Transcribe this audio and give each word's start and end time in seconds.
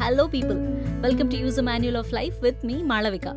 Hello 0.00 0.26
people 0.26 0.58
welcome 1.02 1.30
to 1.30 1.36
use 1.36 1.62
manual 1.62 1.96
of 1.96 2.14
life 2.14 2.42
with 2.42 2.66
me 2.66 2.82
Malavika 2.82 3.28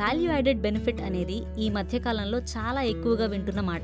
value 0.00 0.30
added 0.30 0.60
benefit 0.60 1.02
అనేది 1.02 1.42
ఈ 1.58 1.70
మధ్యకాలంలో 1.70 2.38
చాలా 2.38 2.82
ఎక్కువగా 2.82 3.26
వింటున్న 3.26 3.60
మాట. 3.60 3.82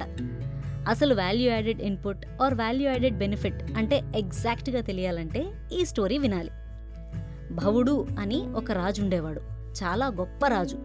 అసలు 0.88 1.14
value 1.14 1.50
added 1.50 1.80
input 1.80 2.42
or 2.42 2.54
value 2.54 2.90
added 2.90 3.18
benefit 3.18 3.62
అంటే 3.76 4.02
ఎగ్జాక్ట్గా 4.16 4.80
తెలియాలంటే 4.80 5.52
ఈ 5.72 5.84
స్టోరీ 5.84 6.18
వినాలి. 6.18 6.50
భవుడు 7.54 8.06
అని 8.18 8.52
ఒక 8.54 8.70
రాజు 8.70 9.02
ఉండేవాడు. 9.02 9.40
చాలా 9.84 10.06
గొప్ప 10.06 10.46
రాజు. 10.46 10.78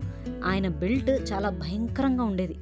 ఆయన 0.45 0.67
బిల్ట్ 0.67 1.09
చాలా 1.09 1.49
భయంకరంగా 1.49 2.23
ఉండేది. 2.23 2.55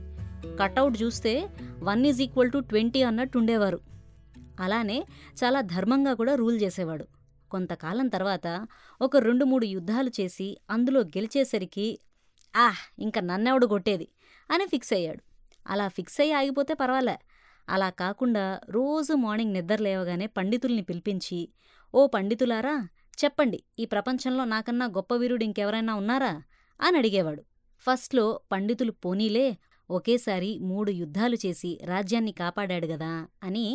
కటౌట్ 0.59 1.03
చూస్తే 1.03 1.49
one 1.83 2.05
is 2.05 2.21
equal 2.21 2.51
to 2.51 2.57
twenty 2.57 3.03
అన్నట్టు 3.03 3.37
ఉండేవారు. 3.37 3.79
అలానే 4.59 5.03
చాలా 5.43 5.61
ధర్మంగా 5.61 6.13
కూడా 6.13 6.35
రూల్ 6.35 6.61
చేసేవాడు. 6.61 7.05
కొంతకాలం 7.53 8.07
తర్వాత 8.07 8.47
ఒక 9.01 9.17
రెండు 9.17 9.45
మూడు 9.45 9.65
యుద్ధాలు 9.65 10.11
చేసి 10.19 10.47
అందులో 10.69 11.01
గెలిచేసరికి 11.01 11.87
ఆహ్ 12.55 12.81
ఇంకా 12.99 13.21
నన్నెవడు 13.21 13.67
కొట్టేది? 13.67 14.07
అని 14.49 14.65
ఫిక్స్ 14.65 14.93
అయ్యాడు. 14.93 15.21
అలా 15.67 15.87
ఫిక్స్ 15.87 16.21
అయ్యి 16.21 16.33
ఆగిపోతే 16.33 16.73
పర్వాలే. 16.73 17.17
అలా 17.69 17.89
కాకుండా 17.89 18.59
రోజు 18.69 19.13
మార్నింగ్ 19.13 19.53
నిద్ర 19.53 19.75
లేవగానే 19.81 20.27
పండితుల్ని 20.27 20.83
పిలిపించి 20.83 21.39
ఓ 21.95 22.07
పండితులారా 22.07 22.75
చెప్పండి 23.23 23.59
ఈ 23.79 23.85
ప్రపంచంలో 23.85 24.43
నాకన్నా 24.45 24.85
గొప్ప 24.85 25.13
వీరుడు 25.15 25.43
ఇంకెవరైనా 25.43 25.95
ఉన్నారా? 25.95 26.33
అని 26.79 26.97
అడిగేవాడు. 26.97 27.43
ఫస్ట్లో 27.85 28.25
పండితులు 28.51 28.91
పోనీలే 29.03 29.47
ఒకేసారి 29.89 30.59
మూడు 30.61 30.91
యుద్ధాలు 30.91 31.37
చేసి 31.45 31.71
రాజ్యాన్ని 31.85 32.31
కాపాడాడు 32.31 32.87
గదా 32.87 33.11
అని 33.43 33.65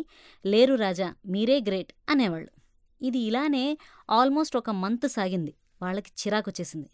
లేరు 0.44 0.74
రాజా 0.74 1.08
మీరే 1.26 1.56
గ్రేట్ 1.60 1.92
అనేవాళ్ళు. 2.08 2.50
ఇది 3.02 3.18
ఇలానే 3.18 3.78
ఆల్మోస్ట్ 4.10 4.56
ఒక 4.56 4.70
మంత్ 4.70 5.08
సాగింది. 5.08 5.54
వాళ్ళకి 5.82 6.10
చిరాకొచ్చేసింది. 6.20 6.90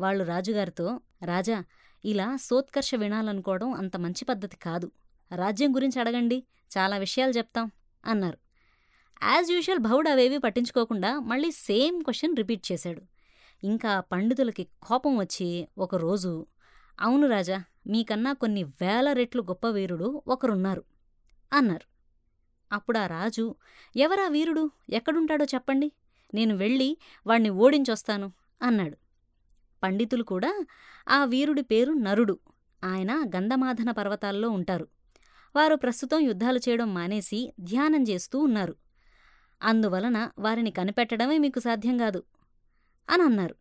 వాళ్ళు 0.00 0.24
రాజుగారితో 0.24 1.00
రాజా 1.24 1.64
ఇలా 2.04 2.36
సోత్కర్ష 2.36 2.94
వినాలనుకోవడం 2.94 3.72
అంత 3.72 3.96
మంచి 3.96 4.24
పద్ధతి 4.24 4.56
కాదు. 4.56 4.90
రాజ్యం 5.34 5.74
గురించి 5.74 6.00
అడగండి 6.00 6.44
చాలా 6.78 6.96
విషయాలు 6.96 7.32
చెప్తాం 7.32 7.70
అన్నారు. 8.06 8.38
యాజ్ 9.22 9.50
యూజువల్ 9.50 9.78
భౌడ్ 9.78 10.08
అవేవి 10.08 10.38
పట్టించుకోకుండా 10.38 11.18
మళ్ళీ 11.18 11.50
సేమ్ 11.50 12.02
క్వశ్చన్ 12.02 12.36
రిపీట్ 12.36 12.72
చేశాడు. 12.72 13.02
ఇంకా 13.64 14.00
పండితులకి 14.00 14.68
కోపం 14.82 15.16
వచ్చి 15.16 15.68
ఒకరోజు 15.78 16.46
అవును 17.00 17.28
రాజా 17.28 17.64
మీకన్నా 17.86 18.32
కొన్ని 18.32 18.62
వేల 18.62 19.12
రెట్లు 19.12 19.42
గొప్ప 19.42 19.66
వీరుడు 19.66 20.22
ఒకరున్నారు 20.28 20.84
అన్నారు. 21.52 21.95
అప్పుడా 22.72 23.06
రాజు 23.06 23.54
ఎవరా 23.96 24.28
వీరుడు? 24.28 24.70
ఎక్కడుంటాడో 24.90 25.44
చెప్పండి. 25.44 25.92
నేను 26.34 26.56
వెళ్ళి 26.56 26.96
వాణ్ణి 27.26 27.48
ఓడించొస్తాను 27.48 28.32
అన్నాడు. 28.62 28.96
పండితులు 29.82 30.22
కూడా 30.22 30.64
ఆ 31.08 31.24
వీరుడి 31.24 31.62
పేరు 31.62 31.92
నరుడు. 31.92 32.38
ఆయన 32.84 33.22
గంధమాధన 33.36 33.90
పర్వతాల్లో 33.90 34.50
ఉంటారు. 34.50 34.88
వారు 35.56 35.76
ప్రస్తుతం 35.76 36.20
యుద్ధాలు 36.20 36.58
చేయడం 36.58 36.94
మానేసి 36.94 37.52
ధ్యానం 37.60 38.02
చేస్తూ 38.02 38.38
ఉన్నారు. 38.38 38.76
అందువలన 39.62 40.30
వారిని 40.38 40.70
కనిపెట్టడమే 40.70 41.38
మీకు 41.38 41.58
సాధ్యం 41.58 41.98
కాదు 41.98 42.22
అని 43.10 43.22
అన్నారు. 43.22 43.54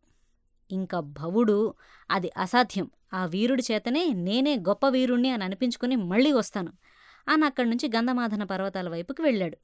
ఇంకా 0.71 0.99
భవుడు 0.99 1.73
అది 2.11 2.31
అసాధ్యం. 2.37 2.91
ఆ 3.13 3.25
వీరుడి 3.25 3.63
చేతనే 3.71 4.13
నేనే 4.13 4.55
గొప్ప 4.55 4.87
వీరుణ్ణి 4.87 5.29
అని 5.29 5.43
అనిపించుకుని 5.43 5.95
మళ్ళీ 5.95 6.31
వస్తాను. 6.31 6.73
అని 7.27 7.45
అక్కడి 7.45 7.69
నుంచి 7.69 7.91
గంధమాధన 7.95 8.43
పర్వతాల 8.43 8.89
వైపుకి 8.89 9.21
వెళ్ళాడు. 9.21 9.57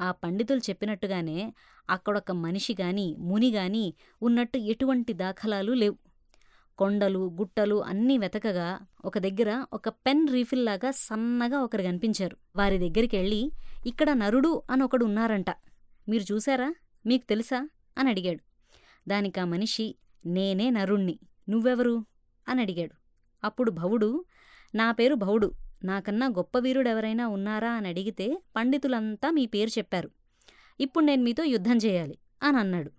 ఆ 0.00 0.10
పండితులు 0.10 0.58
చెప్పినట్టుగానే 0.58 1.54
అక్కడొక 1.90 2.32
మనిషి 2.32 2.76
గాని 2.80 3.16
ముని 3.18 3.50
గాని 3.50 3.94
ఉన్నట్టు 4.22 4.58
ఎటువంటి 4.58 5.12
దాఖలాలు 5.12 5.72
లేవు. 5.72 5.96
కొండలు 6.78 7.30
గుట్టలు 7.40 7.84
అన్నీ 7.84 8.18
వెతకగా 8.18 8.80
ఒక 9.04 9.18
దగ్గర 9.18 9.66
ఒక 9.72 9.88
పెన్ 9.88 10.28
రీఫిల్లాగా 10.28 10.90
సన్నగా 10.90 11.58
ఒకరు 11.58 11.82
కనిపించారు. 11.82 12.36
వారి 12.56 12.78
దగ్గరికి 12.78 13.16
వెళ్ళి 13.16 13.50
ఇక్కడ 13.86 14.10
నరుడు 14.10 14.62
అని 14.70 14.84
ఒకడు 14.84 15.04
ఉన్నారంట. 15.04 15.50
మీరు 16.08 16.32
చూశారా? 16.32 16.74
మీకు 17.06 17.28
తెలుసా? 17.28 17.68
అని 17.98 18.10
అడిగాడు. 18.10 18.40
దానికి 19.08 19.40
ఆ 19.40 19.44
మనిషి 19.44 19.94
నేనే 20.26 20.70
నరుణ్ణి. 20.70 21.18
నువ్వెవరు? 21.48 22.04
అని 22.48 22.62
అడిగాడు. 22.62 22.94
అప్పుడు 23.44 23.70
భవుడు 23.70 24.24
నా 24.74 24.92
పేరు 24.92 25.14
భవుడు. 25.14 25.52
నాకన్నా 25.84 26.26
గొప్ప 26.26 26.58
వీరుడెవరైనా 26.58 27.28
ఉన్నారా 27.28 27.70
అని 27.72 27.88
అడిగితే 27.88 28.38
పండితులంతా 28.56 29.30
మీ 29.30 29.46
పేరు 29.46 29.70
చెప్పారు. 29.78 30.10
ఇప్పుడు 30.80 31.04
నేను 31.04 31.22
మీతో 31.22 31.44
యుద్ధం 31.44 31.76
చేయాలి 31.76 32.18
అని 32.42 32.56
అన్నాడు. 32.56 32.90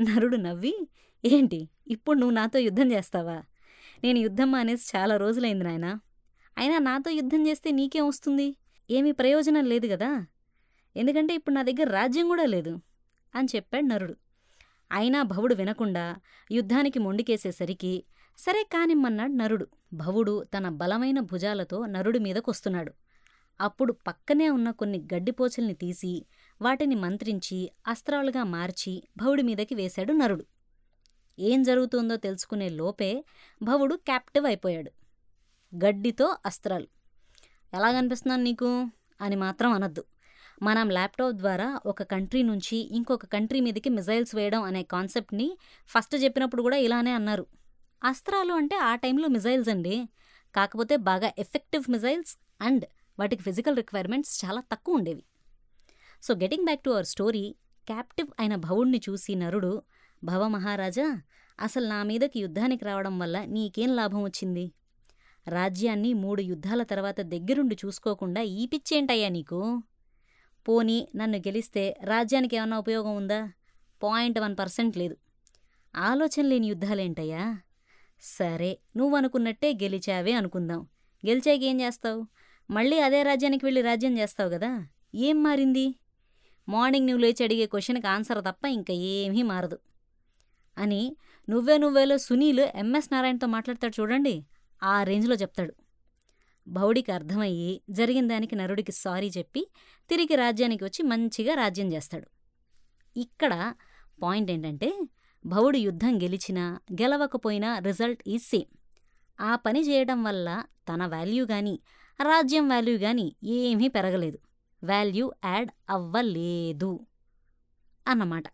నరుడు 0.00 0.36
నవ్వి 0.36 0.88
ఏంటి? 1.24 1.68
ఇప్పుడు 1.86 2.18
నువ్వు 2.18 2.34
నాతో 2.34 2.58
యుద్ధం 2.58 2.92
చేస్తావా? 2.92 3.42
నేను 4.04 4.18
యుద్ధం 4.18 4.52
మానేసి 4.52 4.96
చాలా 4.96 5.16
రోజులైంది 5.16 5.64
నాయనా. 5.64 6.00
అయినా 6.58 6.78
నాతో 6.78 7.10
యుద్ధం 7.10 7.46
చేస్తే 7.46 7.70
నీకేం 7.70 8.08
వస్తుంది? 8.08 8.56
ఏమీ 8.90 9.12
ప్రయోజనం 9.12 9.64
లేదు 9.64 9.86
కదా? 9.86 10.26
ఎందుకంటే 10.96 11.34
ఇప్పుడు 11.34 11.54
నా 11.54 11.62
దగ్గర 11.62 11.90
రాజ్యం 11.90 12.28
కూడా 12.28 12.44
లేదు 12.44 12.80
అని 13.34 13.48
చెప్పాడు 13.56 13.84
నరుడు. 13.84 14.16
అయినా 14.92 15.22
భవుడు 15.22 15.54
వినకుండా 15.54 16.16
యుద్ధానికి 16.50 16.98
మొండికేసేసరికి 16.98 18.04
సరే 18.38 18.66
కానిమ్మన్నాడు 18.72 19.32
నరుడు. 19.32 19.68
భవుడు 19.92 20.44
తన 20.44 20.68
బలమైన 20.68 21.20
భుజాలతో 21.20 21.86
నరుడి 21.86 22.18
మీదకొస్తున్నాడు. 22.18 22.92
అప్పుడు 23.60 23.92
పక్కనే 23.92 24.50
ఉన్న 24.50 24.70
కొన్ని 24.70 25.08
గడ్డిపోచల్ని 25.14 25.74
తీసి 25.74 26.26
వాటిని 26.62 26.94
మంత్రించి 26.94 27.72
అస్త్రాలుగా 27.86 28.44
మార్చి 28.44 29.08
భవుడి 29.16 29.42
మీదకి 29.42 29.74
వేశాడు 29.74 30.12
నరుడు. 30.12 30.44
ఏం 31.38 31.62
జరుగుతుందో 31.62 32.16
తెలుసుకునే 32.16 32.68
లోపే 32.68 33.24
భవుడు 33.62 33.94
క్యాప్టివ్ 33.94 34.46
అయిపోయాడు. 34.46 34.92
గడ్డితో 35.76 36.36
అస్త్రాలు. 36.46 36.86
ఎలా 37.74 37.92
కనిపిస్తున్నాను 37.92 38.42
నీకు? 38.42 38.86
అని 39.20 39.36
మాత్రం 39.36 39.72
అనొద్దు. 39.72 40.04
మనం 40.62 40.90
ల్యాప్టాప్ 40.90 41.36
ద్వారా 41.36 41.80
ఒక 41.86 42.02
కంట్రీ 42.02 42.42
నుంచి 42.42 42.76
ఇంకొక 42.76 43.24
కంట్రీ 43.24 43.60
మీదకి 43.60 43.90
మిజైల్స్ 43.90 44.34
వేయడం 44.34 44.62
అనే 44.62 44.82
కాన్సెప్ట్ని 44.82 45.58
ఫస్ట్ 45.86 46.14
చెప్పినప్పుడు 46.14 46.62
కూడా 46.62 46.76
ఇలానే 46.76 47.10
అన్నారు. 47.10 47.46
అస్త్రాలు 48.04 48.52
అంటే 48.52 48.76
ఆ 48.76 48.94
టైంలో 48.94 49.28
మిజైల్స్ 49.28 49.68
అండి. 49.68 50.08
కాకపోతే 50.54 50.96
బాగా 50.96 51.32
ఎఫెక్టివ్ 51.38 51.90
మిజైల్స్ 51.90 52.36
అండ్ 52.60 52.84
వాటికి 53.18 53.42
ఫిజికల్ 53.42 53.76
రిక్వైర్మెంట్స్ 53.76 54.44
చాలా 54.44 54.62
తక్కువ 54.72 54.94
ఉండేవి. 54.94 55.24
So 56.22 56.34
getting 56.34 56.64
back 56.64 56.80
to 56.80 56.90
our 56.90 57.06
story 57.06 57.54
captive 57.86 58.28
అయిన 58.40 58.54
భవుణ్ణి 58.56 59.00
చూసి 59.10 59.34
నరుడు 59.34 59.82
భవ 60.24 60.48
మహారాజా 60.48 61.22
అసలు 61.60 61.86
నా 61.86 62.02
మీదకి 62.02 62.40
యుద్ధానికి 62.40 62.84
రావడం 62.84 63.18
వల్ల 63.18 63.44
నీకేం 63.44 63.96
లాభం 63.96 64.22
వచ్చింది? 64.22 64.72
రాజ్యాన్ని 65.48 66.14
మూడు 66.14 66.42
యుద్ధాల 66.42 66.82
తర్వాత 66.82 67.20
దగ్గరుండి 67.20 67.76
చూసుకోకుండా 67.84 68.40
ఈ 68.40 68.66
పిచ్చేంటయ్యా 68.66 69.28
నీకు? 69.28 69.82
పోనీ 70.68 71.08
నన్ను 71.16 71.38
గెలిస్తే 71.38 71.96
రాజ్యానికి 72.04 72.56
ఏమన్నా 72.56 72.78
ఉపయోగం 72.78 73.16
ఉందా? 73.16 73.52
పాయింట్ 74.02 74.38
వన్ 74.38 74.56
పర్సెంట్ 74.58 74.96
లేదు. 74.96 75.16
ఆలోచన 75.96 76.46
లేని 76.46 76.66
యుద్ధాలేంటయ్యా? 76.66 77.58
సరే 78.26 78.78
నువ్వనుకున్నట్టే 78.96 79.72
గెలిచావే 79.72 80.32
అనుకుందాం. 80.32 80.86
గెలిచాకేం 81.26 81.80
చేస్తావు? 81.80 82.26
మళ్ళీ 82.70 83.00
అదే 83.00 83.22
రాజ్యానికి 83.22 83.66
వెళ్ళి 83.66 83.80
రాజ్యం 83.80 84.18
చేస్తావు 84.18 84.50
కదా? 84.50 84.86
ఏం 85.14 85.42
మారింది? 85.42 85.94
మార్నింగ్ 86.68 87.06
నువ్వు 87.06 87.20
లేచి 87.20 87.44
అడిగే 87.44 87.66
క్వశ్చన్కి 87.66 88.06
ఆన్సర్ 88.06 88.44
తప్ప 88.44 88.66
ఇంకా 88.66 88.94
ఏమీ 88.94 89.42
మారదు. 89.42 89.78
అని 90.78 91.16
నువ్వే 91.50 91.78
నువ్వేలో 91.78 92.18
సునీల్ 92.18 92.60
ఎంఎస్ 92.60 93.12
నారాయణతో 93.12 93.46
మాట్లాడతాడు 93.46 94.00
చూడండి. 94.00 94.44
ఆ 94.82 95.02
రేంజ్లో 95.02 95.36
చెప్తాడు. 95.36 95.74
భౌడికి 96.68 97.12
అర్థమయ్యి 97.12 97.82
జరిగిన 97.90 98.28
దానికి 98.28 98.56
నరుడికి 98.56 98.92
సారీ 98.92 99.28
చెప్పి 99.38 99.70
తిరిగి 100.10 100.34
రాజ్యానికి 100.34 100.84
వచ్చి 100.84 101.02
మంచిగా 101.02 101.54
రాజ్యం 101.54 101.92
చేస్తాడు. 101.92 102.26
ఇక్కడ 103.16 103.74
పాయింట్ 104.22 104.50
ఏంటంటే 104.50 104.92
భవుడు 105.46 105.76
యుద్ధం 105.76 106.22
గెలిచినా 106.22 106.78
గెలవకపోయినా 106.92 107.78
రిజల్ట్ 107.78 108.22
ఈజ్ 108.26 108.42
సేమ్. 108.42 108.76
ఆ 109.40 109.56
పని 109.56 109.88
చేయడం 109.88 110.22
వల్ల 110.22 110.64
తన 110.88 111.06
వాల్యూ 111.06 111.46
గాని 111.46 111.80
రాజ్యం 112.22 112.68
వాల్యూ 112.68 112.98
గాని 112.98 113.36
ఏమీ 113.44 113.88
పెరగలేదు. 113.88 114.38
వాల్యూ 114.84 115.32
యాడ్ 115.44 115.70
అవ్వలేదు 115.90 117.06
అన్నమాట. 118.08 118.44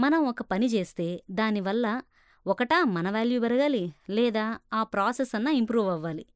మనం 0.00 0.26
ఒక 0.26 0.42
పని 0.42 0.66
చేస్తే 0.66 1.22
దానివల్ల 1.30 2.02
ఒకటా 2.46 2.84
మన 2.84 3.10
వాల్యూ 3.10 3.40
పెరగాలి 3.40 3.92
లేదా 4.10 4.58
ఆ 4.72 4.82
ప్రాసెస్ 4.82 5.36
అన్న 5.36 5.48
ఇంప్రూవ్ 5.48 5.88
అవ్వాలి. 5.88 6.26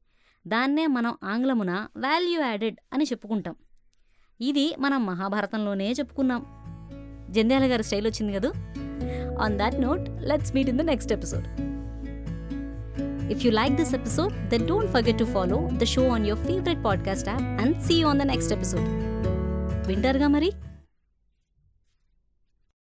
దాన్నే 0.47 0.87
మనం 0.87 1.17
ఆంగ్లమున 1.23 1.87
వాల్యూ 1.97 2.41
యాడెడ్ 2.41 2.75
అని 2.93 3.03
చెప్పుకుంటాం. 3.03 3.55
ఇది 4.41 4.75
మనం 4.79 5.05
మహాభారతంలోనే 5.05 5.91
చెప్పుకున్నాం. 5.91 6.45
జంధ్యాల 7.33 7.71
గారి 7.71 7.83
స్టైల్ 7.83 8.07
వచ్చింది 8.07 8.33
కదా? 8.33 8.51
On 9.38 9.56
that 9.56 9.78
note 9.78 10.06
let's 10.20 10.54
meet 10.54 10.68
in 10.68 10.76
the 10.76 10.86
next 10.92 11.12
episode 11.12 11.48
If 13.32 13.44
you 13.44 13.50
like 13.52 13.74
this 13.76 13.90
episode, 13.96 14.32
then 14.48 14.62
don't 14.66 14.88
forget 14.94 15.16
to 15.18 15.26
follow 15.34 15.58
the 15.80 15.86
show 15.86 16.06
on 16.14 16.24
your 16.28 16.36
favorite 16.46 16.80
podcast 16.82 17.28
app 17.28 17.42
and 17.62 17.80
see 17.80 17.98
you 18.00 18.06
on 18.06 18.18
the 18.18 18.26
next 18.32 18.50
episode. 18.56 18.88
వింటారుగా 19.86 20.28
మరి 20.28 20.48